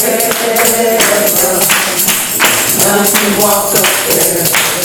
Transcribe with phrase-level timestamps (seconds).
[0.00, 0.16] None
[3.04, 4.79] can walk up there,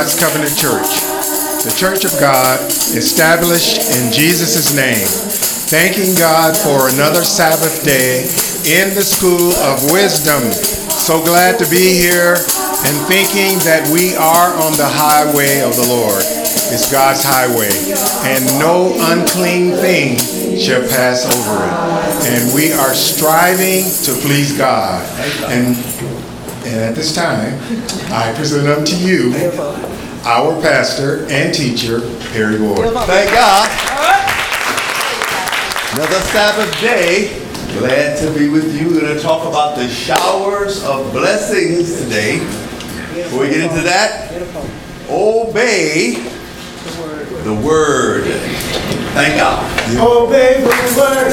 [0.00, 1.04] God's Covenant Church,
[1.60, 2.56] the Church of God
[2.96, 5.04] established in Jesus' name.
[5.68, 8.24] Thanking God for another Sabbath day
[8.64, 10.40] in the School of Wisdom.
[10.88, 15.84] So glad to be here and thinking that we are on the highway of the
[15.92, 16.24] Lord.
[16.72, 17.68] It's God's highway,
[18.24, 20.16] and no unclean thing
[20.56, 21.76] shall pass over it.
[22.24, 25.04] And we are striving to please God.
[25.52, 25.76] And
[26.64, 27.58] and at this time,
[28.12, 29.32] I present unto you
[30.24, 32.00] our pastor and teacher,
[32.32, 32.92] Perry Ward.
[33.06, 33.68] Thank God.
[35.94, 37.36] Another Sabbath day.
[37.78, 38.88] Glad to be with you.
[38.88, 42.40] We're going to talk about the showers of blessings today.
[43.14, 44.30] Before we get into that,
[45.08, 46.14] obey
[47.44, 48.24] the word.
[49.14, 49.64] Thank God.
[49.98, 51.32] Obey the word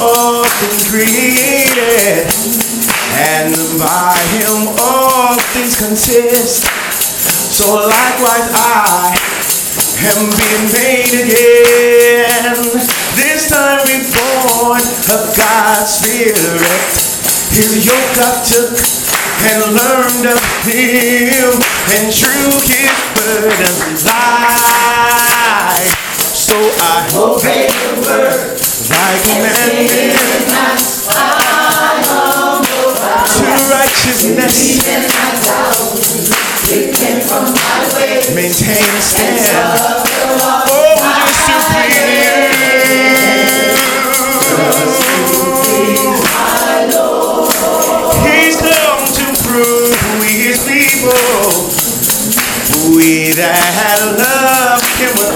[0.00, 2.24] all things created,
[3.20, 6.64] and by him all things consist.
[7.52, 9.12] So likewise I
[10.08, 12.56] am being made again.
[13.20, 14.80] This time reborn
[15.12, 16.88] of God's Spirit.
[17.52, 21.52] His yoke I took and learned of him
[21.92, 24.90] and drew his burden light.
[26.50, 28.58] So I Obey the word
[28.90, 29.86] I humble
[30.50, 30.82] down.
[33.38, 34.82] to righteousness
[38.34, 39.46] maintain a and stand.
[40.66, 40.98] Oh,
[41.46, 41.86] just to
[46.98, 48.26] Lord.
[48.26, 51.14] He's come to prove we his people.
[52.96, 53.70] We that
[54.18, 55.29] love him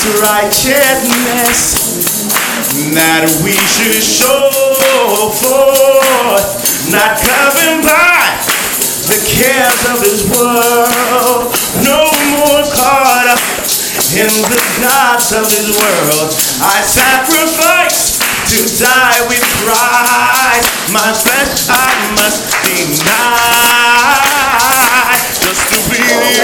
[0.00, 1.76] his righteousness
[2.96, 4.48] that we should show
[5.36, 6.48] forth,
[6.88, 8.40] not governed by
[9.12, 11.52] the cares of this world.
[11.84, 13.44] No more caught up
[14.16, 16.32] in the gods of this world.
[16.64, 18.16] I sacrifice
[18.56, 20.64] to die with Christ.
[20.92, 23.36] My flesh I must deny
[25.36, 26.40] just to please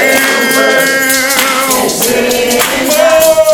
[2.43, 2.46] you.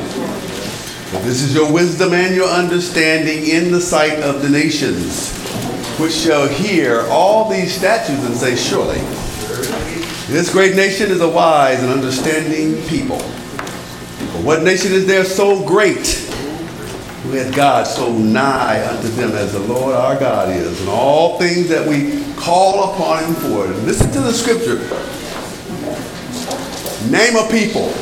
[1.24, 5.34] This is your wisdom and your understanding in the sight of the nations,
[5.98, 8.98] which shall hear all these statutes and say, Surely,
[10.26, 13.18] this great nation is a wise and understanding people.
[13.18, 16.31] For what nation is there so great?
[17.30, 21.68] Hath God so nigh unto them as the Lord our God is, and all things
[21.68, 23.66] that we call upon him for.
[23.84, 24.78] Listen to the scripture.
[27.10, 27.92] Name a people.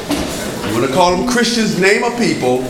[0.69, 1.78] You want to call them Christians?
[1.81, 2.62] Name a people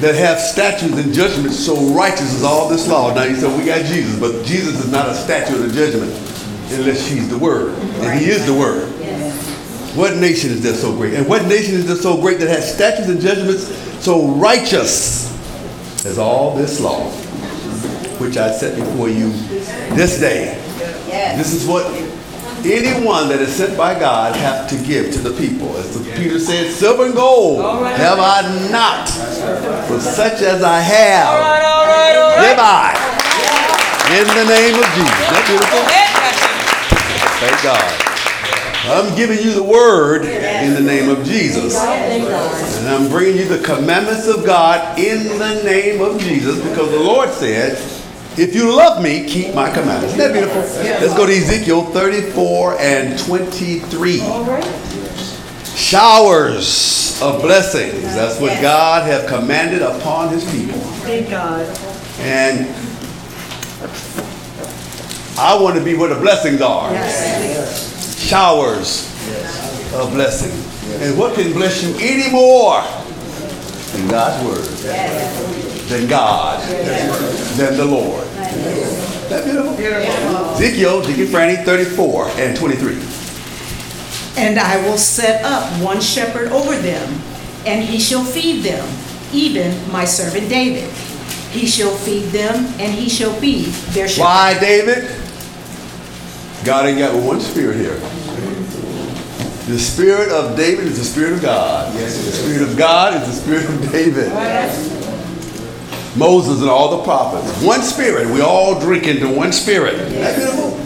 [0.00, 3.14] that have statutes and judgments so righteous as all this law.
[3.14, 6.10] Now you say we got Jesus, but Jesus is not a statute or judgment
[6.72, 8.88] unless he's the Word, and he is the Word.
[9.94, 11.14] What nation is there so great?
[11.14, 13.68] And what nation is there so great that has statutes and judgments
[14.02, 15.33] so righteous
[16.04, 17.08] as all this law,
[18.18, 19.30] which I set before you
[19.96, 20.60] this day?
[21.36, 21.86] This is what
[22.64, 25.76] anyone that is sent by God have to give to the people.
[25.76, 27.62] As Peter said, silver and gold
[27.96, 29.06] have I not,
[29.88, 31.40] but such as I have,
[32.40, 32.92] give I.
[34.12, 35.26] In the name of Jesus.
[35.32, 35.80] That beautiful?
[37.40, 38.03] Thank God.
[38.86, 41.76] I'm giving you the word in the name of Jesus.
[41.80, 47.00] And I'm bringing you the commandments of God in the name of Jesus because the
[47.00, 47.78] Lord said,
[48.36, 50.14] if you love me, keep my commandments.
[50.14, 50.60] Isn't that beautiful?
[50.60, 54.18] Let's go to Ezekiel 34 and 23.
[55.76, 58.02] Showers of blessings.
[58.02, 60.78] That's what God have commanded upon his people.
[61.04, 61.66] Thank God.
[62.18, 62.68] And
[65.38, 66.90] I want to be where the blessings are.
[68.24, 69.04] Showers
[69.92, 70.50] of blessing.
[71.02, 72.80] And what can bless you any more
[73.92, 74.64] than God's word?
[75.88, 76.66] Than God?
[77.58, 78.26] Than the Lord?
[79.28, 79.74] That beautiful?
[80.54, 82.94] Ezekiel, Deacon Franny, 34 and 23.
[84.36, 87.20] And I will set up one shepherd over them,
[87.66, 88.88] and he shall feed them,
[89.32, 90.90] even my servant David.
[91.50, 94.24] He shall feed them, and he shall be their shepherd.
[94.24, 95.10] Why, David?
[96.64, 97.98] God ain't got one spirit here.
[99.66, 101.94] The spirit of David is the spirit of God.
[101.94, 104.30] Yes, the spirit of God is the spirit of David.
[106.16, 107.62] Moses and all the prophets.
[107.62, 108.28] One spirit.
[108.32, 109.96] We all drink into one spirit.
[109.96, 110.78] That beautiful?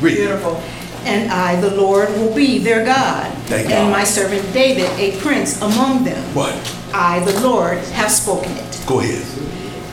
[0.00, 0.64] Read.
[1.06, 3.78] And I, the Lord, will be their God, Thank God.
[3.78, 6.22] and my servant David a prince among them.
[6.34, 6.54] What?
[6.92, 8.84] I, the Lord, have spoken it.
[8.86, 9.26] Go ahead.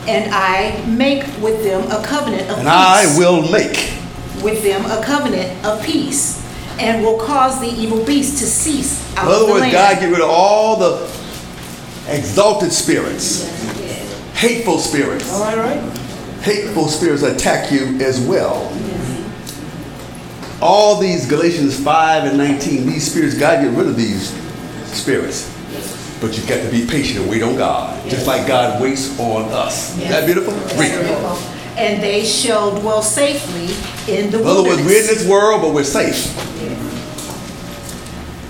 [0.06, 2.68] And I make with them a covenant of And peace.
[2.68, 3.97] I will make.
[4.42, 6.44] With them a covenant of peace,
[6.78, 9.72] and will cause the evil beast to cease In out of other words, land.
[9.72, 11.10] God get rid of all the
[12.08, 13.44] exalted spirits,
[14.34, 15.30] hateful spirits.
[15.32, 15.80] All right.
[16.42, 18.72] hateful spirits attack you as well.
[20.60, 24.30] All these Galatians 5 and 19, these spirits, God get rid of these
[24.86, 25.54] spirits.
[26.20, 29.44] But you've got to be patient and wait on God, just like God waits on
[29.52, 29.96] us.
[29.96, 30.52] Isn't that beautiful?
[30.76, 30.90] Read.
[31.78, 33.66] And they shall dwell safely
[34.12, 34.86] in the In other words, wilderness.
[34.86, 36.34] we're in this world, but we're safe.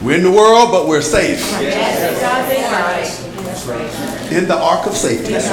[0.02, 1.40] We're in the world, but we're safe.
[4.32, 5.32] In the ark of safety.
[5.32, 5.49] Yes.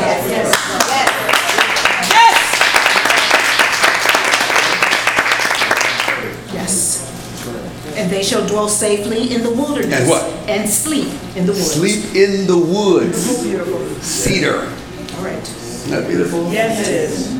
[6.53, 7.95] Yes.
[7.97, 10.01] And they shall dwell safely in the wilderness.
[10.01, 10.23] And what?
[10.49, 11.71] And sleep in the woods.
[11.73, 13.17] Sleep in the woods.
[14.01, 14.59] Cedar.
[15.17, 15.41] All right.
[15.41, 16.51] Isn't that beautiful?
[16.51, 17.34] Yes, it is.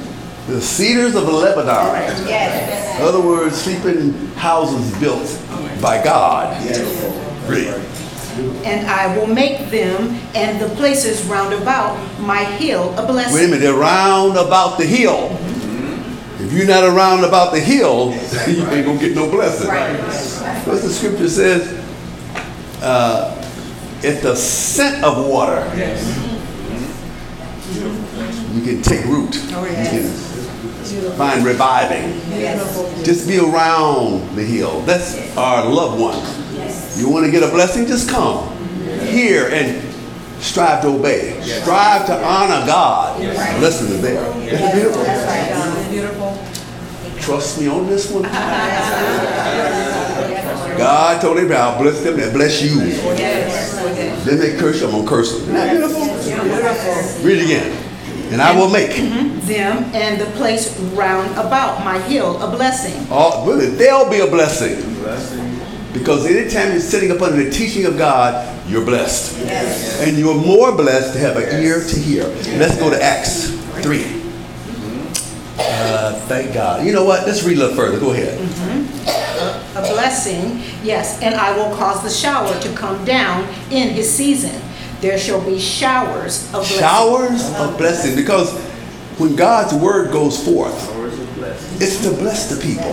[0.48, 2.28] The cedars of Lebanon.
[2.28, 3.00] Yes.
[3.00, 5.42] In other words, sleeping houses built
[5.82, 6.64] by God.
[6.64, 7.50] Yes.
[7.50, 7.82] Read.
[8.64, 13.34] And I will make them and the places round about my hill a blessing.
[13.34, 15.30] Wait a minute, they're round about the hill.
[16.40, 18.12] If you're not around about the hill,
[18.48, 19.68] you ain't gonna get no blessing.
[19.68, 21.74] What the scripture says,
[22.84, 23.32] uh,
[24.04, 26.06] at the scent of water, yes.
[28.54, 29.34] you can take root.
[29.34, 30.35] You can
[31.18, 32.20] find reviving.
[33.04, 34.82] Just be around the hill.
[34.82, 37.00] That's our loved ones.
[37.00, 37.86] You want to get a blessing?
[37.86, 38.50] Just come
[39.02, 39.82] here and
[40.42, 41.42] strive to obey.
[41.42, 43.20] Strive to honor God.
[43.62, 44.24] Listen to there.
[44.38, 45.06] Isn't beautiful?
[47.20, 48.24] Trust me on this one.
[50.78, 52.76] God told Abraham, I'll bless them that bless you.
[54.26, 55.42] Then they curse you, I'm gonna curse them.
[55.42, 57.26] Isn't that beautiful?
[57.26, 57.72] Read it again.
[58.32, 59.36] And I will make mm-hmm.
[59.46, 63.08] Them and the place round about my hill a blessing.
[63.12, 64.96] all, really, they'll be a blessing.
[65.94, 69.38] Because anytime you're sitting up under the teaching of God, you're blessed.
[70.02, 72.24] And you're more blessed to have an ear to hear.
[72.58, 73.52] Let's go to Acts
[73.82, 74.00] 3.
[74.00, 75.60] Mm-hmm.
[75.60, 76.86] Uh, thank God.
[76.86, 77.26] You know what?
[77.28, 78.00] Let's read a little further.
[78.00, 78.40] Go ahead.
[78.40, 79.78] Mm-hmm.
[79.78, 84.60] A blessing, yes, and I will cause the shower to come down in his season.
[85.06, 86.80] There shall be showers of blessing.
[86.80, 88.16] Showers of blessing.
[88.16, 88.52] Because
[89.20, 90.74] when God's word goes forth,
[91.80, 92.90] it's to bless the people.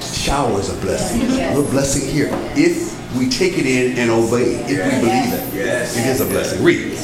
[0.00, 1.28] Showers of blessing.
[1.54, 2.30] We're blessing here.
[2.56, 6.64] If we take it in and obey, if we believe it, it is a blessing.
[6.64, 6.96] Read.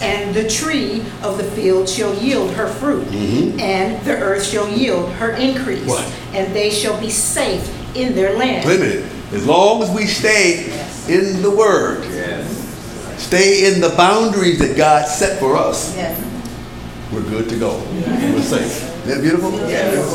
[0.00, 3.60] And the tree of the field shall yield her fruit, mm-hmm.
[3.60, 5.86] and the earth shall yield her increase.
[5.86, 6.12] What?
[6.32, 8.66] And they shall be safe in their land.
[8.66, 9.12] Wait a minute.
[9.32, 10.64] As long as we stay
[11.06, 12.04] in the Word,
[13.20, 16.18] stay in the boundaries that God set for us, yes.
[17.12, 17.78] we're good to go.
[17.94, 18.88] We're safe.
[19.06, 19.50] Isn't that beautiful?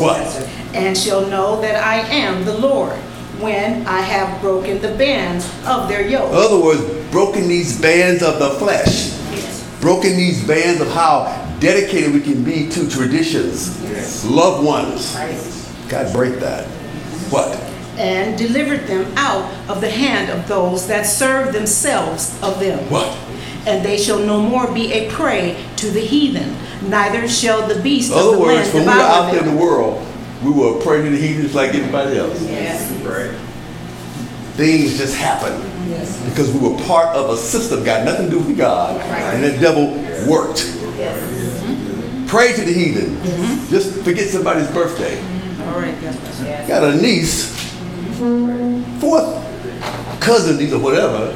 [0.02, 0.50] What?
[0.76, 2.98] and shall know that I am the Lord
[3.40, 6.30] when I have broken the bands of their yoke.
[6.32, 6.82] In other words,
[7.12, 9.80] broken these bands of the flesh, Yes.
[9.80, 11.32] broken these bands of how
[11.62, 13.82] dedicated we can be to traditions,
[14.26, 15.16] loved ones.
[15.16, 15.90] Right.
[15.90, 16.66] God, break that.
[17.32, 17.48] What?
[17.98, 22.90] And delivered them out of the hand of those that serve themselves of them.
[22.90, 23.18] What?
[23.66, 26.56] And they shall no more be a prey to the heathen,
[26.90, 29.44] neither shall the beast In of other the words, land when we were out there
[29.44, 30.08] in the world,
[30.44, 32.42] we were prey to the heathens like anybody else.
[32.44, 32.92] Yes.
[33.02, 33.32] Right.
[34.56, 35.64] Things just happened
[36.30, 39.58] because we were part of a system, got nothing to do with God, and the
[39.60, 39.94] devil
[40.30, 40.60] worked.
[40.60, 42.28] Mm-hmm.
[42.28, 43.16] Pray to the heathen.
[43.16, 43.70] Mm-hmm.
[43.70, 45.20] Just forget somebody's birthday.
[45.66, 45.96] All right.
[46.02, 46.68] Yes.
[46.68, 47.55] Got a niece,
[49.00, 51.34] fourth cousin, niece or whatever,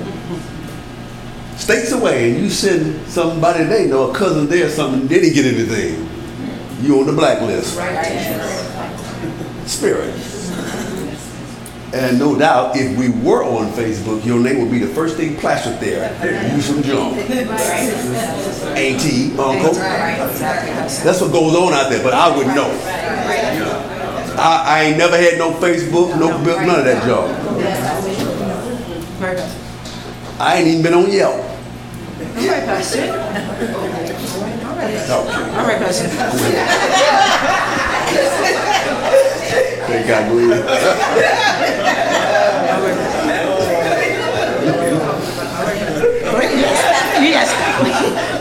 [1.58, 5.46] states away, and you send somebody they know, a cousin there, something, they didn't get
[5.46, 6.08] anything.
[6.82, 7.76] You on the blacklist.
[9.70, 10.16] Spirit.
[11.92, 15.36] And no doubt, if we were on Facebook, your name would be the first thing
[15.38, 16.14] plastered there.
[16.56, 17.18] You some junk.
[18.78, 19.74] Auntie, uncle.
[19.74, 22.70] That's what goes on out there, but I would know.
[24.40, 27.30] I, I ain't never had no Facebook, no bill, none of that junk.
[30.40, 31.36] I ain't even been on Yelp.
[31.36, 31.44] All
[32.48, 33.12] right, Pastor.
[35.12, 36.08] All right, Pastor.
[39.90, 40.64] Thank God, go ahead.
[46.32, 46.80] But yes,
[47.20, 47.50] yes.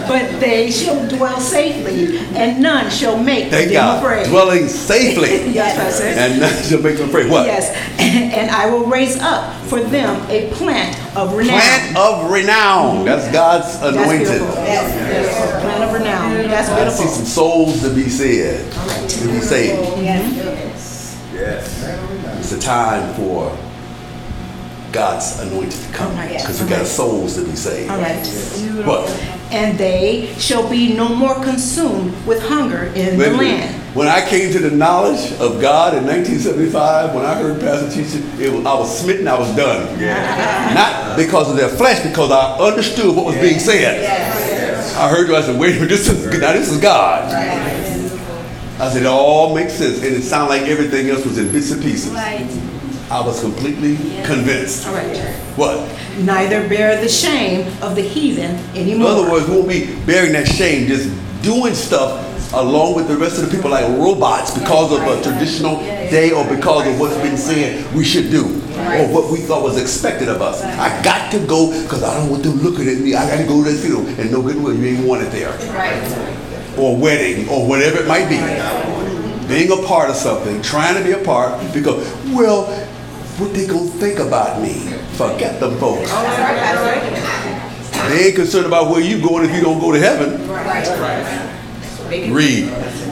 [0.08, 4.02] But they shall dwell safely, and none shall make Thank them God.
[4.02, 4.26] afraid.
[4.26, 5.52] Dwelling safely.
[5.58, 6.04] Yes, Pastor.
[6.04, 7.30] And none shall make them afraid.
[7.30, 7.46] What?
[7.46, 11.58] Yes, and I will raise up for them a plant of renown.
[11.60, 13.04] Plant of renown.
[13.04, 14.28] That's God's That's anointed.
[14.28, 14.54] beautiful.
[14.64, 16.32] Yes, Plant of renown.
[16.48, 18.72] That's I see some souls to be saved.
[18.72, 20.02] To be saved.
[20.02, 21.18] Yes.
[21.32, 22.38] Yes.
[22.38, 23.56] It's a time for
[24.92, 26.10] God's anointed to come.
[26.12, 26.40] Alright.
[26.40, 27.90] Because we got souls to be saved.
[27.90, 28.26] All right.
[28.86, 29.10] What?
[29.50, 33.74] And they shall be no more consumed with hunger in Wait the land.
[33.94, 38.22] When I came to the knowledge of God in 1975, when I heard Pastor teaching,
[38.38, 39.98] it was, I was smitten, I was done.
[40.74, 44.04] Not because of their flesh, because I understood what was being said.
[44.96, 47.32] I heard you, I said, wait a minute, this is, now this is God.
[47.32, 51.70] I said, it all makes sense, and it sounded like everything else was in bits
[51.72, 52.12] and pieces.
[53.10, 54.86] I was completely convinced.
[55.56, 55.88] What?
[56.18, 59.10] Neither bear the shame of the heathen anymore.
[59.10, 61.10] In other words, we won't be bearing that shame, just
[61.42, 65.76] doing stuff along with the rest of the people like robots because of a traditional
[65.78, 68.44] day or because of what's been said we should do
[68.78, 70.62] or what we thought was expected of us.
[70.62, 73.14] I got to go because I don't want them looking at me.
[73.14, 75.52] I got to go to that funeral and no good will you ain't wanted there.
[76.78, 78.38] Or wedding or whatever it might be.
[79.48, 82.66] Being a part of something, trying to be a part because, well,
[83.38, 84.74] what they gonna think about me?
[85.16, 86.10] Forget them folks.
[86.12, 90.48] Oh, they ain't concerned about where you going if you don't go to heaven.
[92.32, 92.68] Read.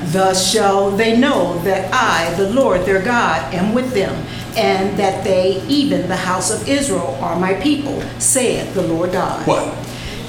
[0.06, 4.14] Thus shall they know that I, the Lord their God, am with them,
[4.56, 9.46] and that they, even the house of Israel, are my people, saith the Lord God.
[9.46, 9.74] What?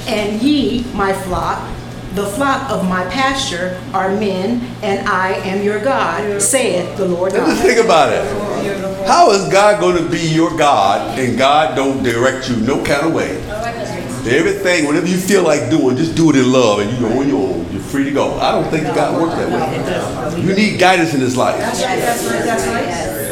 [0.07, 1.61] And ye, my flock,
[2.15, 7.33] the flock of my pasture, are men, and I am your God, saith the Lord
[7.33, 7.67] Now just God.
[7.67, 8.76] think about it.
[9.07, 13.07] How is God going to be your God and God don't direct you no kind
[13.07, 13.41] of way?
[14.27, 17.29] Everything, whatever you feel like doing, just do it in love and you go on
[17.29, 17.71] your own.
[17.71, 18.37] You're free to go.
[18.37, 20.41] I don't think God works that way.
[20.41, 21.55] You need guidance in this life.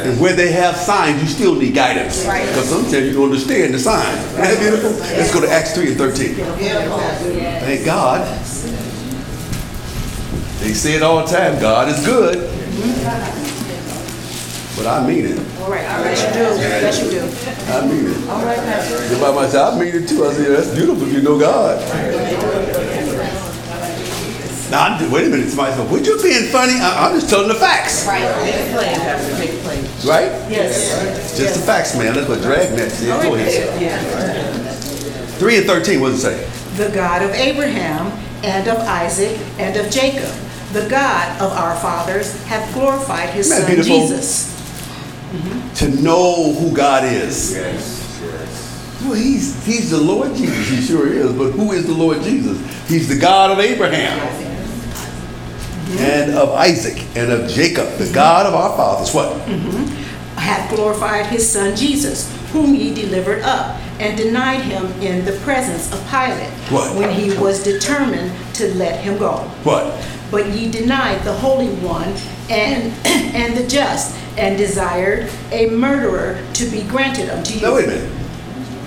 [0.05, 2.23] And where they have signs, you still need guidance.
[2.23, 4.17] Because sometimes you don't understand the sign.
[4.17, 4.91] Isn't that beautiful?
[4.91, 6.35] Let's go to Acts 3 and 13.
[6.35, 8.25] Thank God.
[10.61, 13.54] They say it all the time, God is good.
[14.75, 15.39] But I mean it.
[15.61, 17.21] All right, yes you do, yes you do.
[17.71, 18.29] I mean it.
[18.29, 18.95] All right, Pastor.
[19.03, 20.25] Everybody might say, I mean it too.
[20.25, 21.79] I said, that's beautiful if you know God.
[24.71, 25.47] Now, I'm wait a minute.
[25.47, 26.73] Somebody said, would you being funny?
[26.73, 28.05] I, I'm just telling the facts.
[28.05, 28.25] Right?
[30.03, 30.31] Right.
[30.51, 31.37] Yes.
[31.37, 32.13] Just the facts, man.
[32.15, 33.21] That's what Dragnet said.
[33.23, 33.69] Go ahead.
[33.69, 35.37] sir.
[35.37, 36.83] 3 and 13, what does it say?
[36.83, 38.11] The God of Abraham,
[38.43, 40.33] and of Isaac, and of Jacob,
[40.73, 44.07] the God of our fathers, hath glorified his son beautiful?
[44.07, 44.54] Jesus.
[45.75, 47.53] To know who God is.
[47.53, 49.01] Yes, yes.
[49.03, 50.69] Well, he's, he's the Lord Jesus.
[50.69, 51.33] He sure is.
[51.33, 52.57] But who is the Lord Jesus?
[52.87, 54.19] He's the God of Abraham
[55.99, 59.13] and of Isaac and of Jacob, the God of our fathers.
[59.13, 59.31] What?
[59.47, 59.85] Mm-hmm.
[60.37, 65.91] hath glorified his son Jesus, whom ye delivered up, and denied him in the presence
[65.93, 66.95] of Pilate, What?
[66.97, 69.37] when he was determined to let him go.
[69.63, 70.03] What?
[70.31, 72.13] But ye denied the Holy One
[72.49, 72.93] and,
[73.35, 77.61] and the just, and desired a murderer to be granted unto you.
[77.61, 78.11] Now, wait a minute.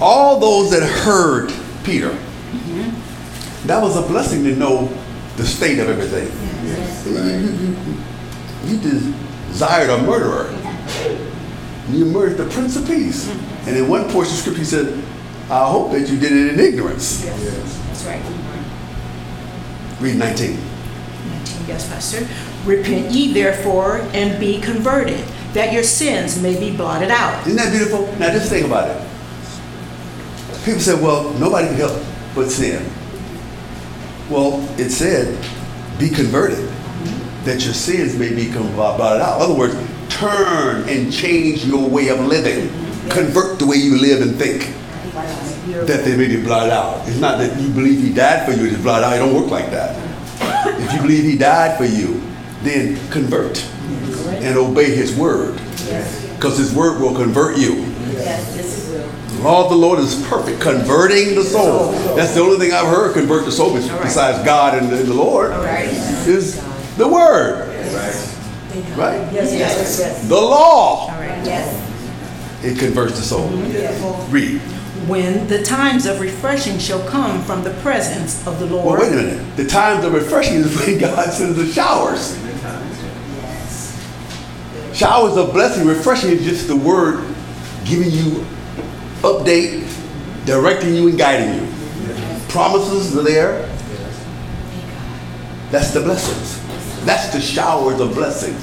[0.01, 1.53] All those that heard
[1.85, 2.17] Peter,
[3.67, 4.87] that was a blessing to know
[5.37, 6.29] the state of everything.
[8.65, 10.55] You desired a murderer.
[11.91, 13.29] You murdered the Prince of Peace.
[13.67, 15.05] And in one portion of scripture, he said,
[15.51, 17.25] I hope that you did it in ignorance.
[17.25, 18.23] Yes, That's right.
[20.01, 20.51] Read 19.
[20.51, 22.27] 19, Yes, Pastor.
[22.65, 27.47] Repent ye therefore and be converted, that your sins may be blotted out.
[27.47, 28.07] Isn't that beautiful?
[28.19, 29.03] Now just think about it.
[30.65, 32.03] People say, well, nobody can help
[32.35, 32.85] but sin.
[34.29, 35.39] Well, it said,
[35.99, 36.69] be converted,
[37.45, 39.37] that your sins may be blotted out.
[39.37, 39.75] In other words,
[40.11, 42.69] turn and change your way of living.
[43.09, 44.75] Convert the way you live and think.
[45.87, 47.09] That they may be blotted out.
[47.09, 49.15] It's not that you believe he died for you to blot out.
[49.15, 49.97] It don't work like that.
[50.81, 52.23] If you believe he died for you,
[52.63, 53.65] then convert
[54.43, 55.55] and obey his word.
[56.35, 57.75] Because his word will convert you.
[58.13, 58.89] Yes.
[59.39, 61.93] The law of the Lord is perfect, converting the soul.
[62.17, 65.53] That's the only thing I've heard convert the soul besides God and the, the Lord
[66.27, 66.61] is
[66.97, 67.69] the word.
[68.97, 69.33] Right?
[69.33, 70.29] Yes, yes, yes.
[70.29, 71.15] The law.
[72.63, 73.49] It converts the soul.
[74.31, 74.61] Read.
[75.07, 78.85] When the times of refreshing shall come from the presence of the Lord.
[78.85, 79.11] Well, Lord.
[79.11, 79.57] wait a minute.
[79.57, 82.37] The times of refreshing is when God sends the showers.
[84.99, 87.25] Showers of blessing, refreshing is just the word
[87.85, 88.45] giving you
[89.23, 89.89] update,
[90.45, 91.73] directing you and guiding you.
[92.49, 93.61] Promises are there.
[95.71, 96.59] That's the blessings.
[97.05, 98.61] That's the showers of blessings.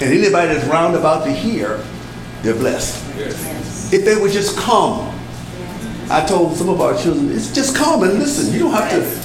[0.00, 1.84] And anybody that's round about to hear,
[2.40, 3.04] they're blessed.
[3.92, 5.14] If they would just come.
[6.08, 8.50] I told some of our children, it's just come and listen.
[8.54, 9.19] You don't have to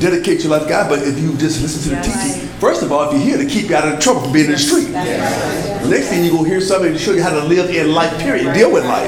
[0.00, 2.90] dedicate your life to God, but if you just listen to the teaching, first of
[2.90, 4.88] all, if you're here to keep you out of trouble from being in the street.
[4.88, 8.18] The next thing you're gonna hear something to show you how to live in life,
[8.20, 8.52] period.
[8.54, 9.06] Deal with life.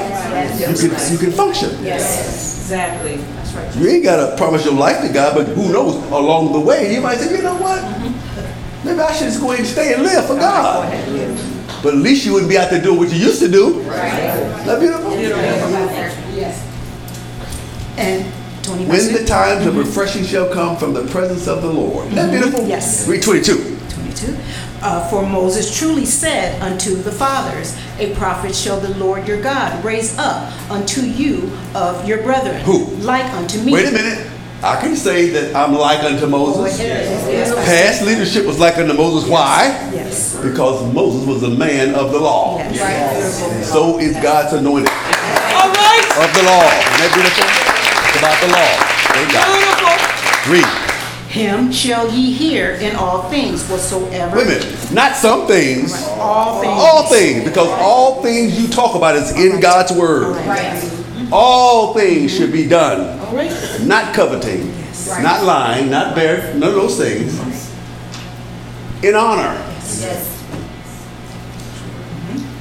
[0.61, 1.71] You can you can function.
[1.83, 3.17] Yes, Exactly.
[3.17, 3.77] That's right.
[3.77, 7.01] You ain't gotta promise your life to God, but who knows, along the way, you
[7.01, 7.83] might say, you know what?
[8.85, 10.91] Maybe I should just go ahead and stay and live for God.
[11.83, 13.81] But at least you wouldn't be out there doing what you used to do.
[13.83, 14.11] Right.
[14.65, 15.13] That beautiful?
[16.35, 16.67] Yes.
[17.99, 18.33] And
[18.77, 19.27] 20 When the Pastor?
[19.27, 22.07] times of refreshing shall come from the presence of the Lord.
[22.07, 22.67] Isn't that beautiful?
[22.67, 23.07] Yes.
[23.09, 23.79] Read 22.
[23.91, 24.37] 22.
[24.83, 29.85] Uh, For Moses truly said unto the fathers, A prophet shall the Lord your God
[29.85, 32.61] raise up unto you of your brethren.
[32.63, 32.87] Who?
[32.97, 33.73] Like unto me.
[33.73, 34.27] Wait a minute.
[34.65, 36.79] I can say that I'm like unto Moses.
[36.79, 37.53] Yes.
[37.67, 39.29] Past leadership was like unto Moses.
[39.29, 39.67] Why?
[39.93, 40.37] Yes.
[40.41, 42.59] Because Moses was a man of the law.
[42.59, 43.43] Yes.
[43.43, 46.07] And so is God's anointed All right.
[46.15, 46.63] of the law.
[46.63, 47.62] Isn't that beautiful?
[48.12, 48.72] It's about the law.
[49.09, 49.48] Thank God.
[49.57, 50.53] Beautiful.
[50.53, 50.88] Read.
[51.29, 54.37] Him shall ye hear in all things whatsoever.
[54.37, 54.92] Wait a minute.
[54.92, 55.94] Not some things.
[56.18, 56.72] All things.
[56.77, 57.44] All things.
[57.44, 60.37] Because all things you talk about is in God's word.
[60.46, 60.90] Right.
[61.33, 63.18] All things should be done.
[63.88, 65.09] Not coveting, Yes.
[65.22, 67.33] not lying, not bear, none of those things.
[69.03, 69.55] In honor.
[69.81, 70.29] Yes.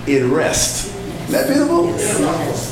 [0.08, 0.96] In rest.
[1.28, 2.71] Isn't that beautiful?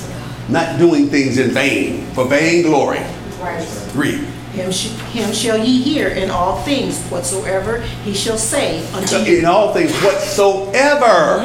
[0.50, 3.00] Not doing things in vain, for vain glory.
[3.40, 3.66] Right.
[3.96, 4.20] Read.
[4.54, 9.40] Him, sh- him shall ye hear in all things whatsoever he shall say unto you.
[9.40, 11.44] In all things whatsoever.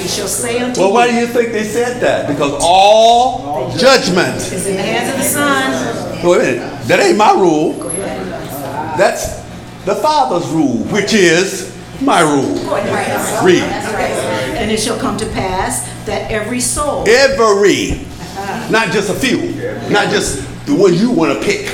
[0.00, 1.20] He shall say unto Well, why do you.
[1.20, 2.28] you think they said that?
[2.28, 4.36] Because all judgment.
[4.36, 6.26] Is in the hands of the Son.
[6.26, 6.88] Wait a minute.
[6.88, 7.74] That ain't my rule.
[8.96, 9.42] That's
[9.84, 12.54] the Father's rule, which is my rule.
[13.44, 13.62] Read.
[13.62, 18.06] And it shall come to pass that every soul Every.
[18.70, 19.54] Not just a few.
[19.90, 21.66] Not just the one you want to pick.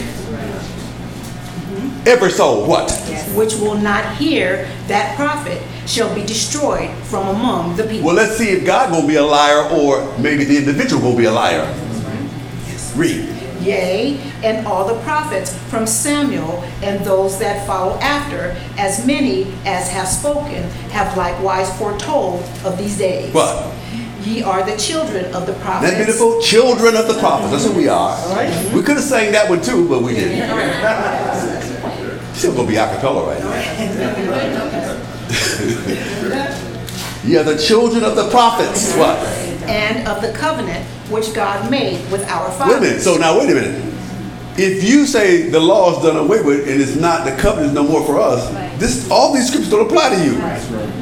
[2.07, 2.67] Every soul.
[2.67, 2.91] What?
[3.35, 8.07] which will not hear that prophet shall be destroyed from among the people.
[8.07, 11.25] Well, let's see if God gonna be a liar or maybe the individual gonna be
[11.25, 11.63] a liar.
[12.95, 13.29] Read.
[13.63, 19.89] Yea, and all the prophets from Samuel and those that follow after, as many as
[19.89, 23.33] have spoken, have likewise foretold of these days.
[23.33, 23.73] What?
[24.25, 25.91] Ye are the children of the prophets.
[25.93, 27.51] That beautiful children of the prophets.
[27.51, 28.17] That's who we are.
[28.75, 30.49] We could have sang that one too, but we didn't.
[32.35, 33.53] Still gonna be a cappella right now.
[37.25, 38.95] yeah, the children of the prophets.
[38.97, 39.19] What?
[39.69, 42.81] And of the covenant which God made with our Wait a fathers.
[42.81, 43.01] minute.
[43.01, 43.95] So now wait a minute.
[44.57, 47.75] If you say the law is done away with and it's not the covenant is
[47.75, 51.02] no more for us, this all these scriptures don't apply to you.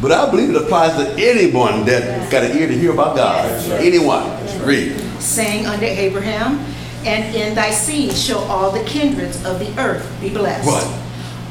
[0.00, 3.50] But I believe it applies to anyone that got an ear to hear about God.
[3.80, 4.24] Anyone.
[4.64, 4.98] Read.
[5.18, 6.58] saying unto Abraham,
[7.04, 10.66] And in thy seed shall all the kindreds of the earth be blessed.
[10.66, 10.84] What?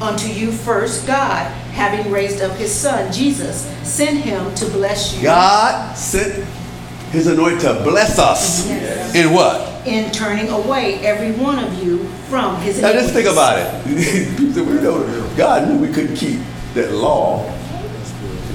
[0.02, 5.24] Unto you first God, having raised up his son Jesus, sent him to bless you.
[5.24, 6.46] God sent
[7.12, 8.70] his anointing to bless us.
[9.16, 9.86] In what?
[9.88, 14.38] In turning away every one of you from his Now just think about it.
[14.58, 16.40] We know God knew we couldn't keep
[16.74, 17.57] that law.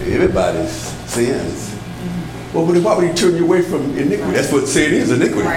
[0.07, 0.71] Everybody's
[1.11, 1.69] sins.
[2.53, 4.33] Well, but why would he turn you away from iniquity?
[4.33, 5.49] That's what sin is, iniquity.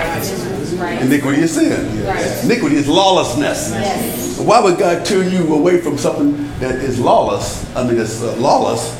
[1.03, 2.05] Iniquity is sin.
[2.45, 4.39] Iniquity is lawlessness.
[4.39, 8.35] Why would God turn you away from something that is lawless, I mean, it's uh,
[8.37, 8.93] lawless,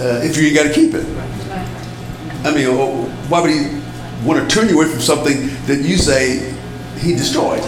[0.00, 1.06] uh, if you ain't got to keep it?
[2.44, 3.80] I mean, uh, why would he
[4.26, 6.54] want to turn you away from something that you say
[6.98, 7.62] he destroyed?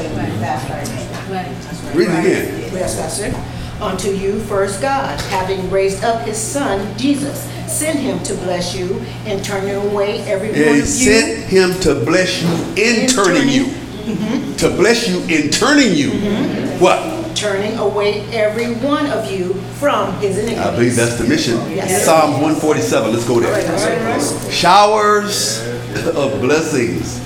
[1.95, 2.71] Read again.
[2.73, 3.60] Yes, that's it again.
[3.81, 4.11] Yes, that's it.
[4.11, 9.01] Unto you first God, having raised up his son Jesus, sent him to bless you
[9.27, 10.85] and turning away every one of he you.
[10.85, 12.49] sent him to bless you
[12.83, 13.65] in In turning you.
[13.65, 14.57] turning.
[14.57, 16.11] To bless you in turning you.
[16.11, 16.81] Mm-hmm.
[16.83, 17.21] What?
[17.37, 20.67] turning away every one of you from his iniquities.
[20.67, 21.55] I believe that's the mission.
[21.71, 22.05] Yes.
[22.05, 23.13] Psalms 147.
[23.13, 24.51] Let's go there.
[24.51, 25.61] Showers
[26.15, 27.21] of blessings.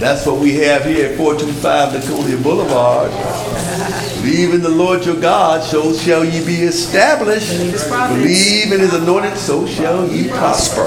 [0.00, 3.10] That's what we have here at 425 Laconia Boulevard.
[4.22, 7.50] Believe in the Lord your God, so shall ye be established.
[7.52, 8.18] Believe his prophets.
[8.22, 10.86] Believe in his anointed, so shall ye prosper.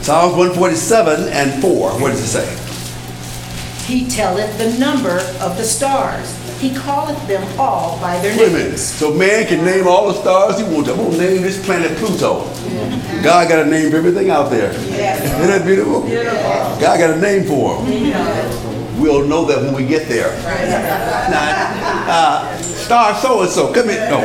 [0.00, 2.00] Psalms 147 and 4.
[2.00, 3.84] What does it say?
[3.84, 6.34] He telleth the number of the stars.
[6.60, 8.68] He calleth them all by their Wait a minute.
[8.70, 8.80] names.
[8.82, 10.88] So man can name all the stars he wants.
[10.88, 12.44] I'm gonna name this planet Pluto.
[13.22, 14.70] God got a name for everything out there.
[14.72, 16.02] Isn't that beautiful?
[16.02, 19.00] God got a name for them.
[19.00, 20.30] We'll know that when we get there.
[21.30, 23.96] Now, uh, star so and so, come in.
[24.10, 24.18] No,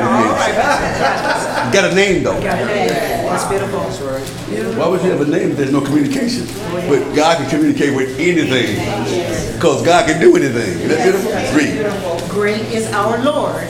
[1.72, 2.40] got a name though.
[2.40, 3.82] That's beautiful.
[4.80, 6.48] Why would you have a name if there's no communication?
[6.88, 8.78] But God can communicate with anything
[9.56, 10.82] because God can do anything.
[10.82, 11.32] Isn't that beautiful?
[11.58, 12.30] Read.
[12.30, 13.68] Great is our Lord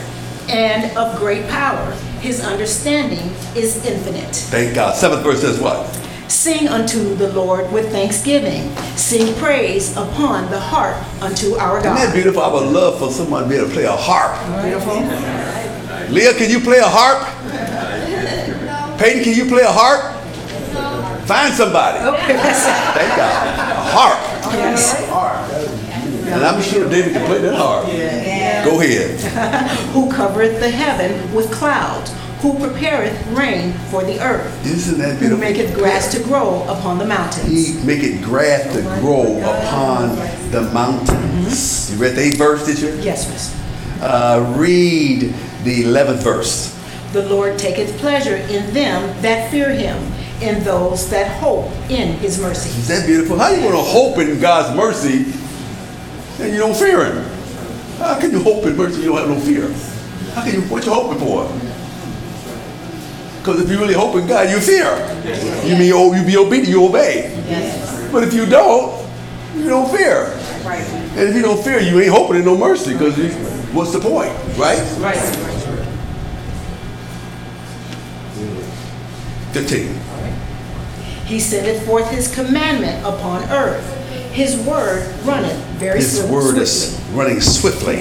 [0.48, 1.94] and of great power.
[2.24, 4.34] His understanding is infinite.
[4.34, 4.96] Thank God.
[4.96, 5.84] Seventh verse says what?
[6.26, 8.74] Sing unto the Lord with thanksgiving.
[8.96, 11.98] Sing praise upon the harp unto our God.
[11.98, 12.40] Isn't that beautiful?
[12.40, 14.32] I would love for someone to be able to play a harp.
[14.64, 14.94] Beautiful.
[16.14, 17.28] Leah, can you play a harp?
[18.64, 18.96] No.
[18.98, 20.14] Peyton, can you play a harp?
[20.72, 21.26] No.
[21.26, 21.98] Find somebody.
[21.98, 22.38] Okay.
[22.38, 23.48] Thank God.
[23.58, 24.18] A harp.
[24.54, 24.94] Yes.
[26.32, 27.84] And I'm sure David can play that harp.
[28.64, 29.20] Go ahead.
[29.92, 32.14] Who covereth the heaven with clouds.
[32.40, 34.66] Who prepareth rain for the earth.
[34.66, 35.36] Isn't that beautiful?
[35.36, 37.48] Who maketh grass to grow upon the mountains.
[37.48, 40.16] He make it grass to grow upon
[40.50, 41.92] the mountains.
[41.92, 42.88] You read the eighth verse, did you?
[43.02, 44.02] Yes, miss.
[44.02, 46.70] Uh, read the eleventh verse.
[47.12, 49.96] The Lord taketh pleasure in them that fear him,
[50.42, 52.68] in those that hope in his mercy.
[52.70, 53.38] Is that beautiful?
[53.38, 55.32] How you going to hope in God's mercy
[56.38, 57.33] and you don't fear Him?
[58.34, 59.72] You hope in mercy you don't have no fear?
[60.34, 60.62] How can you?
[60.62, 61.46] What you hoping for?
[63.38, 64.90] Because if you really hope in God, you fear.
[65.64, 67.30] You mean oh, you be obedient, you obey.
[68.10, 69.08] But if you don't,
[69.54, 70.36] you don't fear.
[70.66, 73.16] And if you don't fear, you ain't hoping in no mercy because
[73.72, 74.82] what's the point, right?
[74.98, 75.14] Right.
[79.52, 80.00] 15.
[81.26, 83.93] He sendeth forth his commandment upon earth.
[84.34, 86.34] His word runneth very swiftly.
[86.34, 87.96] His word is running swiftly.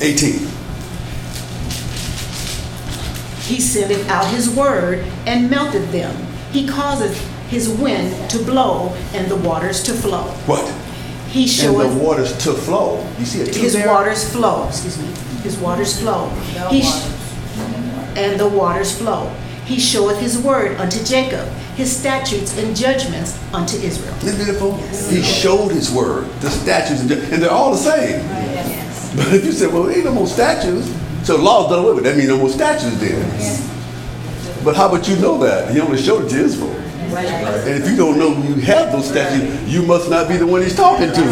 [0.00, 0.48] 18.
[3.46, 6.14] He sendeth out his word and melteth them.
[6.50, 7.16] He causeth
[7.48, 10.24] his wind to blow and the waters to flow.
[10.46, 10.66] What?
[11.30, 13.06] He And the waters to flow.
[13.18, 13.54] You see it?
[13.54, 15.06] his waters flow, excuse me,
[15.42, 16.28] his waters flow.
[16.70, 17.06] He sh-
[18.16, 19.28] And the waters flow.
[19.64, 24.14] He showeth his word unto Jacob, his statutes and judgments unto Israel.
[24.16, 24.78] Isn't it beautiful?
[25.10, 28.26] He showed his word, the statutes and, and they're all the same.
[29.16, 30.86] But if you say, well, ain't no more statues,
[31.22, 33.20] so the law's done away with, that means no more statues then.
[34.64, 35.72] But how about you know that?
[35.72, 36.72] He only showed it to Israel.
[36.72, 40.62] And if you don't know you have those statues, you must not be the one
[40.62, 41.22] he's talking to.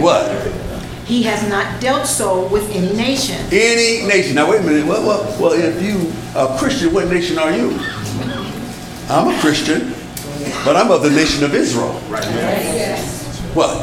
[0.00, 0.30] What?
[1.06, 3.36] He has not dealt so with any nation.
[3.46, 4.34] Any nation.
[4.36, 4.86] Now wait a minute.
[4.86, 7.78] Well, well, well if you are Christian, what nation are you?
[9.10, 9.92] I'm a Christian,
[10.64, 11.92] but I'm of the nation of Israel.
[13.54, 13.76] What?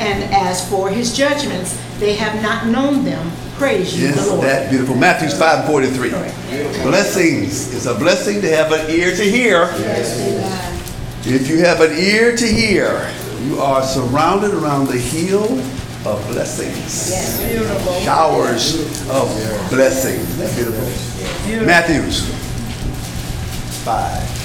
[0.00, 3.30] And as for his judgments, they have not known them.
[3.56, 4.42] Praise ye the Yes, Lord.
[4.42, 4.96] that beautiful.
[4.96, 6.10] Matthew 5 43.
[6.82, 7.74] Blessings.
[7.74, 9.66] It's a blessing to have an ear to hear.
[9.78, 11.26] Yes.
[11.26, 15.44] If you have an ear to hear, you are surrounded around the hill
[16.06, 17.10] of blessings.
[17.10, 18.02] Yes.
[18.02, 18.76] Showers
[19.10, 19.28] of
[19.68, 20.40] blessings.
[20.40, 21.66] Isn't beautiful?
[21.66, 22.28] Matthews
[23.84, 24.43] 5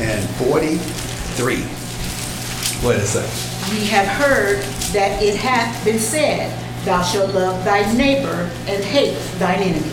[0.00, 1.56] and 43.
[2.82, 3.24] What it say?
[3.74, 6.52] Ye have heard that it hath been said,
[6.84, 9.90] Thou shalt love thy neighbor and hate thine enemy.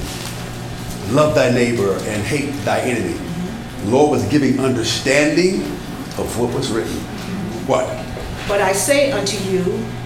[1.12, 3.18] Love thy neighbor and hate thy enemy.
[3.84, 5.62] The Lord was giving understanding
[6.18, 6.98] of what was written.
[7.68, 7.86] What?
[8.48, 9.64] But I say unto you,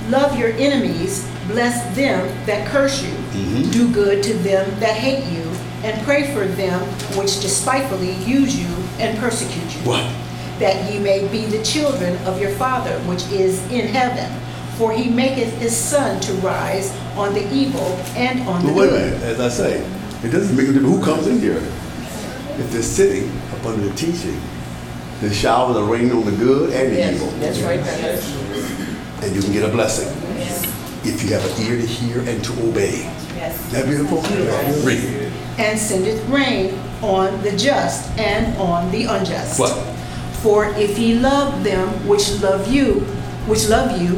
[0.09, 3.71] love your enemies, bless them that curse you, Mm-hmm.
[3.71, 5.43] do good to them that hate you,
[5.83, 6.79] and pray for them
[7.17, 8.67] which despitefully use you
[8.99, 9.81] and persecute you.
[9.89, 10.03] What?
[10.59, 14.31] That ye may be the children of your Father which is in heaven.
[14.77, 17.81] For he maketh his sun to rise on the evil
[18.15, 19.11] and on the But wait a good.
[19.13, 19.79] minute, as I say,
[20.23, 21.57] it doesn't make a difference who comes in here.
[22.57, 24.39] If they're sitting up under the teaching,
[25.21, 27.27] the showers are raining on the good and the evil.
[27.39, 29.25] That's right, Pastor.
[29.25, 30.07] And you can get a blessing.
[31.07, 33.07] If you have an ear to hear and to obey.
[33.37, 34.21] Isn't that beautiful?
[34.83, 35.31] Read.
[35.57, 39.59] and sendeth rain on the just and on the unjust.
[39.59, 39.73] What?
[40.41, 43.01] For if ye love them which love you,
[43.47, 44.17] which love you,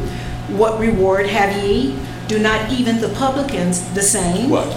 [0.56, 2.00] what reward have ye?
[2.28, 4.50] Do not even the publicans the same?
[4.50, 4.68] What?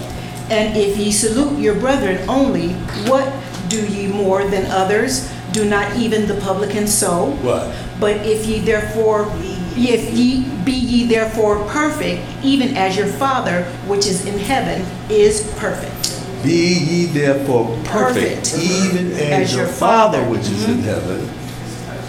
[0.49, 2.73] And if ye salute your brethren only,
[3.07, 3.31] what
[3.69, 5.31] do ye more than others?
[5.53, 7.31] Do not even the publicans so?
[7.41, 7.75] What?
[7.99, 9.31] But if ye therefore,
[9.75, 15.49] if ye be ye therefore perfect, even as your Father which is in heaven is
[15.57, 16.00] perfect.
[16.43, 18.63] Be ye therefore perfect, Perfect.
[18.63, 20.83] even as your Father which is in mm-hmm.
[20.83, 21.29] heaven.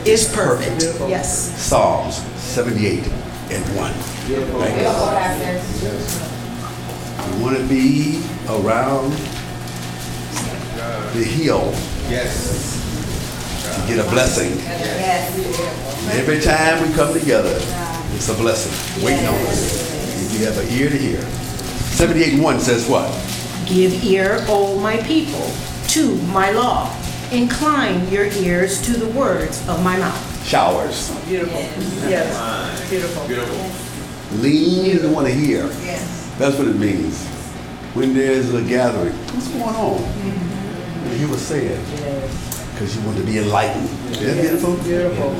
[0.07, 0.83] Is perfect.
[1.09, 1.61] Yes.
[1.61, 3.07] Psalms 78
[3.51, 3.92] and 1.
[3.92, 4.79] Thank
[5.83, 6.03] you.
[7.37, 9.12] You want to be around
[11.14, 11.73] the hill
[12.09, 12.81] Yes.
[13.62, 14.57] to get a blessing.
[14.59, 15.31] Yes.
[16.14, 17.55] Every time we come together,
[18.14, 20.25] it's a blessing waiting on us.
[20.25, 21.21] If you have an ear to hear.
[21.92, 23.09] 78 and 1 says what?
[23.73, 25.51] Give ear, O my people,
[25.89, 26.95] to my law.
[27.31, 30.47] Incline your ears to the words of my mouth.
[30.47, 31.11] Showers.
[31.25, 31.61] Beautiful.
[32.07, 32.91] Yes.
[32.91, 33.27] Beautiful.
[33.27, 34.41] Beautiful.
[34.43, 35.65] Lean and want to hear.
[35.81, 36.35] Yes.
[36.39, 37.27] That's what it means.
[37.95, 40.03] When there's a gathering, what's going on?
[40.03, 41.83] And he was saying,
[42.73, 43.89] because you want to be enlightened.
[44.11, 44.77] Isn't that beautiful?
[44.85, 45.31] Beautiful.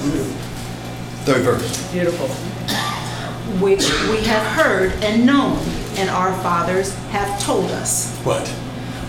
[1.27, 1.92] Third verse.
[1.92, 2.29] Beautiful.
[3.61, 5.59] which we have heard and known,
[5.96, 8.16] and our fathers have told us.
[8.18, 8.52] What?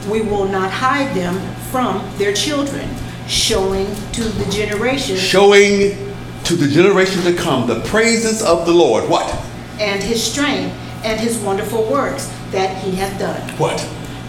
[0.10, 1.40] We will not hide them
[1.72, 2.88] from their children,
[3.28, 9.10] showing to the generation Showing to the generation to come the praises of the Lord.
[9.10, 9.28] What?
[9.80, 10.72] and his strength
[11.04, 13.42] and his wonderful works that he hath done.
[13.58, 13.80] What?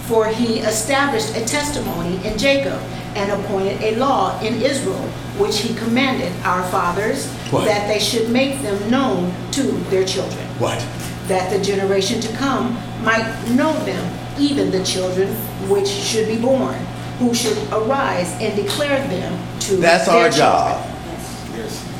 [0.06, 2.80] For he established a testimony in Jacob
[3.14, 5.02] and appointed a law in Israel,
[5.38, 7.66] which he commanded our fathers, What?
[7.66, 10.44] that they should make them known to their children.
[10.58, 10.80] What?
[11.28, 15.28] That the generation to come might know them, even the children
[15.68, 16.74] which should be born,
[17.18, 20.38] who should arise and declare them to That's their our children.
[20.38, 20.90] job.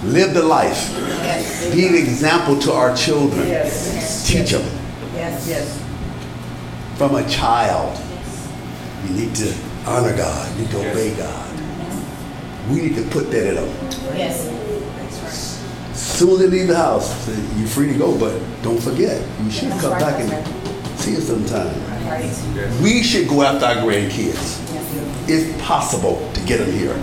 [0.05, 0.91] Live the life.
[0.99, 1.75] Yes.
[1.75, 3.49] Be an example to our children.
[3.49, 4.27] Yes.
[4.29, 4.63] Teach them.
[5.15, 5.49] Yes.
[5.49, 5.83] Yes.
[6.99, 7.99] From a child,
[9.07, 9.55] you need to
[9.87, 10.55] honor God.
[10.57, 11.51] You need to obey God.
[12.71, 13.69] We need to put that in them.
[14.15, 14.51] Yes.
[15.95, 19.71] soon as they leave the house, you're free to go, but don't forget, you should
[19.73, 22.83] come back and see us sometime.
[22.83, 24.59] We should go after our grandkids.
[25.29, 26.95] It's possible to get them here.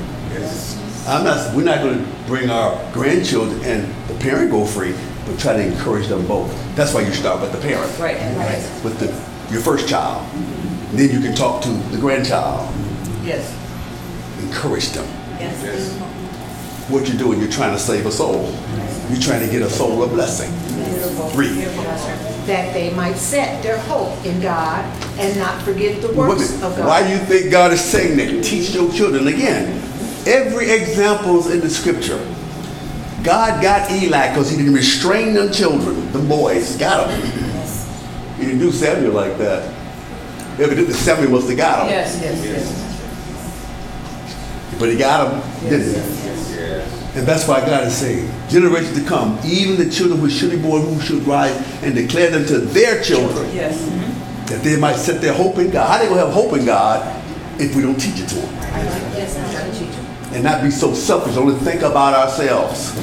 [1.08, 4.95] I'm not, we're not gonna bring our grandchildren and the parent go free,
[5.28, 6.50] but try to encourage them both.
[6.76, 7.97] That's why you start with the parent.
[8.00, 8.17] Right.
[8.84, 9.08] With the,
[9.54, 10.26] your first child.
[10.28, 10.97] Mm-hmm.
[10.97, 12.74] Then you can talk to the grandchild,
[13.24, 13.56] Yes.
[14.41, 15.06] encourage them.
[16.91, 18.54] What you're doing, you're trying to save a soul.
[19.10, 20.51] You're trying to get a soul a blessing.
[21.38, 21.67] Read.
[22.47, 24.84] that they might set their hope in God
[25.17, 26.65] and not forget the Wait works minute.
[26.65, 26.86] of God.
[26.88, 28.43] Why do you think God is saying that?
[28.43, 29.25] Teach your children.
[29.27, 29.82] Again,
[30.27, 32.19] every example is in the scripture.
[33.23, 36.75] God got Eli because he didn't restrain them children, the boys.
[36.75, 37.21] Got them.
[38.38, 39.63] He didn't do Samuel like that.
[40.60, 41.89] Evidently, Samuel must have got him.
[41.89, 42.77] Yes, yes, yes.
[44.77, 46.30] But he got them, didn't he?
[47.13, 50.58] And that's why God is saying, generations to come, even the children who should be
[50.58, 53.78] born, who should rise and declare them to their children, Yes.
[54.47, 55.89] that they might set their hope in God.
[55.89, 57.21] How they gonna have hope in God
[57.60, 58.56] if we don't teach it to them?
[59.13, 59.36] Yes.
[60.34, 62.93] And not be so selfish, only think about ourselves.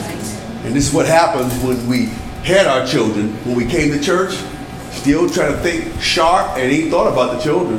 [0.64, 2.07] And this is what happens when we
[2.44, 4.35] had our children, when we came to church,
[4.90, 7.79] still trying to think sharp and ain't thought about the children.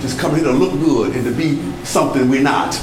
[0.00, 2.74] Just come here to look good and to be something we're not.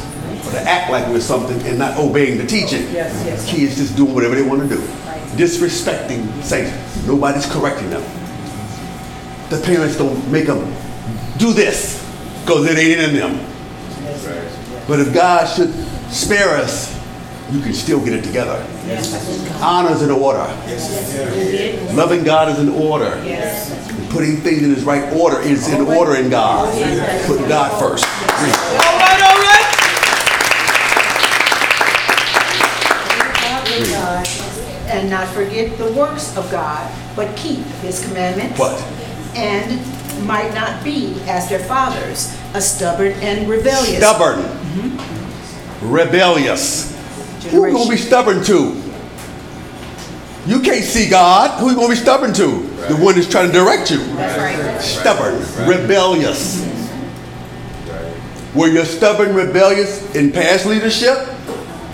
[0.46, 2.84] Or to act like we're something and not obeying the teaching.
[2.92, 3.50] Yes, yes.
[3.50, 4.82] Kids just doing whatever they want to do.
[5.36, 6.72] Disrespecting saints.
[7.06, 8.04] Nobody's correcting them.
[9.50, 10.74] The parents don't make them
[11.38, 12.02] do this
[12.42, 13.52] because it ain't in them.
[14.88, 15.74] But if God should
[16.12, 16.94] spare us,
[17.52, 18.66] you can still get it together.
[19.62, 20.46] Honor is in order.
[21.96, 23.06] Loving God is in order.
[23.06, 26.72] And Putting things in His right order is in order in God.
[27.26, 28.06] Put God first.
[28.06, 28.56] Read.
[28.56, 29.66] All right, all right.
[35.06, 38.58] And not forget the works of God, but keep his commandments.
[38.58, 38.82] What?
[39.36, 39.80] And
[40.26, 43.98] might not be as their fathers, a stubborn and rebellious.
[43.98, 44.39] Stubborn.
[44.39, 45.91] Mm-hmm.
[45.91, 46.91] Rebellious.
[47.52, 48.82] Who you gonna be stubborn to?
[50.48, 51.60] You can't see God.
[51.60, 52.63] Who you gonna be stubborn to?
[52.88, 54.00] The one that's trying to direct you.
[54.82, 55.36] Stubborn,
[55.70, 56.62] rebellious.
[56.62, 58.58] Mm-hmm.
[58.58, 61.35] Were you stubborn, rebellious in past leadership?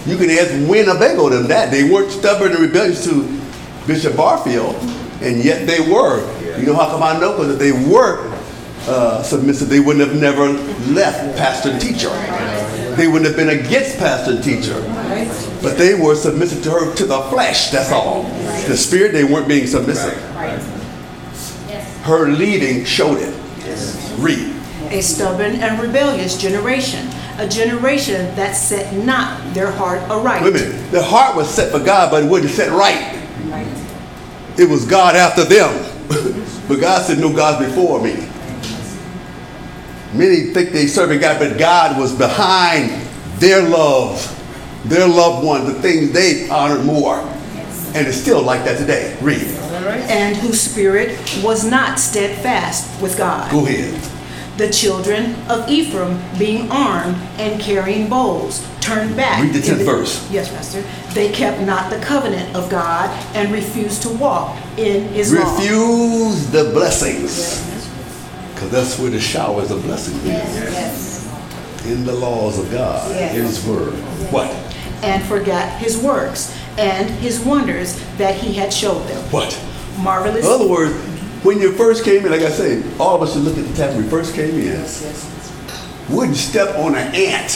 [0.06, 1.72] You can ask Winnebago them that.
[1.72, 3.40] They weren't stubborn and rebellious to
[3.86, 4.76] Bishop Barfield,
[5.22, 6.22] and yet they were.
[6.60, 7.34] You know how come I know?
[7.34, 8.28] Because if they were
[8.88, 10.50] uh, submissive, they wouldn't have never
[10.92, 12.10] left pastor and teacher.
[12.96, 14.80] They wouldn't have been against pastor and teacher.
[15.62, 18.24] But they were submissive to her to the flesh, that's all.
[18.68, 20.20] The spirit, they weren't being submissive.
[22.04, 23.34] Her leading showed it.
[24.18, 24.56] Read.
[24.90, 27.08] A stubborn and rebellious generation,
[27.42, 30.44] a generation that set not their heart aright.
[30.44, 30.92] Wait a minute.
[30.92, 33.18] The heart was set for God, but it wasn't set right.
[34.60, 35.74] It was God after them.
[36.68, 38.14] but God said, No God's before me.
[40.14, 42.92] Many think they serving God, but God was behind
[43.40, 44.38] their love,
[44.86, 47.18] their loved one, the things they honored more.
[47.94, 49.18] And it's still like that today.
[49.22, 49.42] Read.
[49.42, 53.52] and whose spirit was not steadfast with God.
[53.52, 54.21] Go ahead.
[54.62, 59.42] The children of Ephraim, being armed and carrying bows, turned back.
[59.42, 60.32] Read the in 10th verse.
[60.32, 60.84] Yes, Pastor.
[61.16, 65.52] They kept not the covenant of God and refused to walk in his law.
[65.56, 67.60] Refuse the blessings.
[68.54, 71.28] Because that's where the showers of blessing is.
[71.88, 73.96] In the laws of God, in His Word.
[74.32, 74.52] What?
[75.02, 79.24] And forgot his works and his wonders that he had showed them.
[79.32, 79.60] What?
[79.98, 80.46] Marvelous.
[80.46, 80.94] In other words,
[81.44, 83.74] when you first came in, like I say, all of us should look at the
[83.76, 84.66] time when we first came in.
[84.66, 86.10] Yes, yes.
[86.10, 87.54] Wouldn't step on an ant.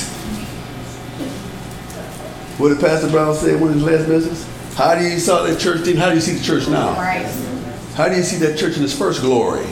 [2.58, 4.48] What did Pastor Brown say in one of his last messages?
[4.76, 5.98] How do you saw that church then?
[5.98, 6.93] How do you see the church now?
[7.95, 9.65] How do you see that church in its first glory?